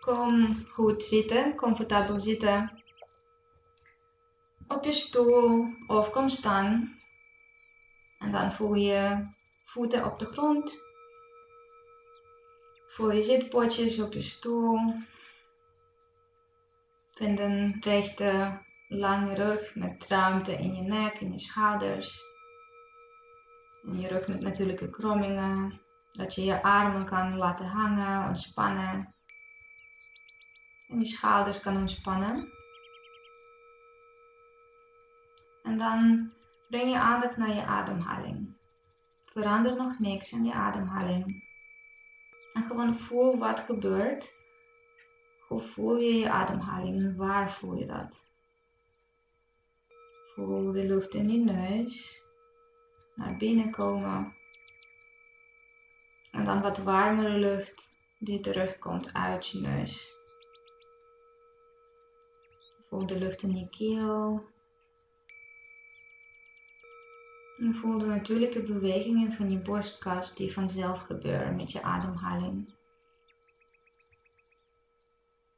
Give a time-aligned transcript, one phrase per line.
[0.00, 2.82] Kom goed zitten, comfortabel zitten.
[4.68, 6.98] Op je stoel of kom staan.
[8.18, 9.26] En dan voel je
[9.64, 10.82] voeten op de grond.
[12.88, 14.78] Voel je zitpotjes op je stoel.
[17.10, 18.58] Vind een rechte,
[18.88, 22.20] lange rug met ruimte in je nek, in je schouders.
[23.84, 25.80] En je rug met natuurlijke krommingen.
[26.10, 29.14] Dat je je armen kan laten hangen, ontspannen.
[30.90, 32.48] En je schouders kan ontspannen.
[35.62, 36.30] En dan
[36.68, 38.54] breng je aandacht naar je ademhaling.
[39.24, 41.24] Verander nog niks in je ademhaling.
[42.52, 44.34] En gewoon voel wat gebeurt.
[45.48, 48.32] Hoe voel je je ademhaling en waar voel je dat?
[50.34, 52.24] Voel de lucht in je neus
[53.14, 54.34] naar binnen komen.
[56.32, 60.19] En dan wat warmere lucht die terugkomt uit je neus.
[62.90, 64.48] Voel de lucht in je keel.
[67.58, 72.74] En voel de natuurlijke bewegingen van je borstkas die vanzelf gebeuren met je ademhaling.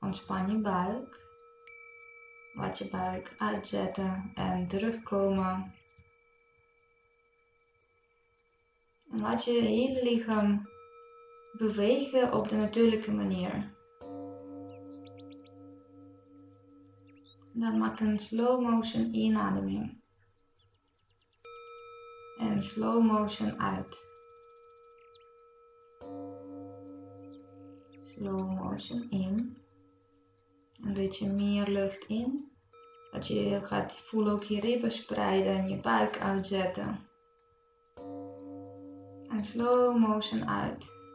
[0.00, 1.26] Ontspan je buik.
[2.54, 5.74] Laat je buik uitzetten en terugkomen.
[9.10, 10.68] En laat je hele lichaam
[11.52, 13.76] bewegen op de natuurlijke manier.
[17.58, 20.00] Dan maak een slow motion inademing.
[22.38, 23.96] En slow motion uit.
[28.00, 29.56] Slow motion in.
[30.82, 32.52] Een beetje meer lucht in.
[33.10, 37.06] Dat je gaat voelen ook je ribben spreiden en je buik uitzetten.
[39.28, 41.07] En slow motion uit.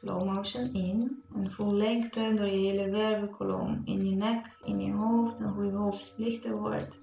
[0.00, 4.92] Slow motion in en voel lengte door je hele wervelkolom in je nek, in je
[4.92, 7.02] hoofd en hoe je hoofd lichter wordt.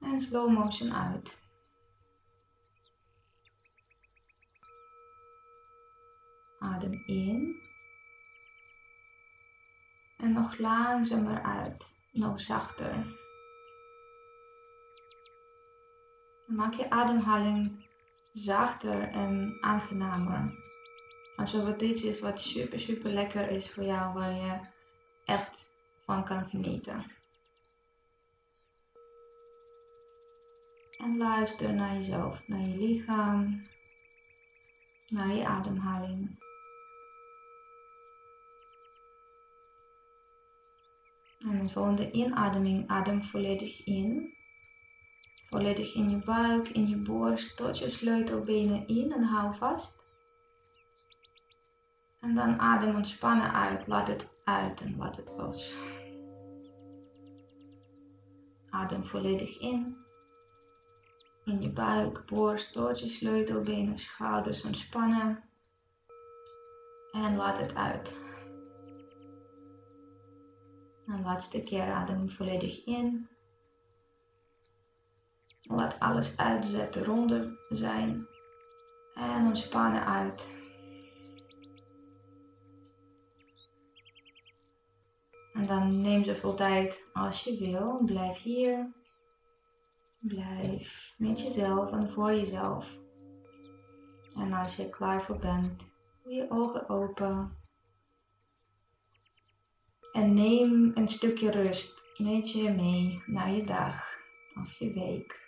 [0.00, 1.42] En slow motion uit.
[6.58, 7.54] Adem in.
[10.16, 13.06] En nog langzamer uit, nog zachter.
[16.46, 17.83] Maak je ademhaling
[18.34, 20.52] zachter en aangenamer.
[21.36, 24.60] Alsof het iets is wat super, super lekker is voor jou, waar je
[25.24, 25.70] echt
[26.04, 27.04] van kan genieten.
[30.98, 33.66] En luister naar jezelf, naar je lichaam,
[35.08, 36.42] naar je ademhaling.
[41.38, 44.32] En de volgende inademing adem volledig in.
[45.54, 50.06] Volledig in je buik, in je borst, tot je sleutelbenen in en hou vast.
[52.20, 53.86] En dan adem ontspannen uit.
[53.86, 55.76] Laat het uit en laat het los.
[58.70, 59.96] Adem volledig in.
[61.44, 65.44] In je buik, borst, tot je sleutelbenen, schouders ontspannen.
[67.12, 68.18] En laat het uit.
[71.06, 73.28] En laatste keer adem volledig in.
[75.68, 78.26] Laat alles uitzetten, ronder zijn.
[79.14, 80.62] En ontspannen uit.
[85.52, 88.00] En dan neem zoveel tijd als je wil.
[88.04, 88.92] Blijf hier.
[90.18, 92.98] Blijf met jezelf en voor jezelf.
[94.36, 95.92] En als je klaar voor bent,
[96.22, 97.58] doe je ogen open.
[100.12, 104.18] En neem een stukje rust met je mee naar je dag
[104.54, 105.43] of je week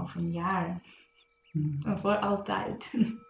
[0.00, 0.82] of een jaar.
[1.52, 1.96] Mm.
[1.96, 2.92] Voor altijd.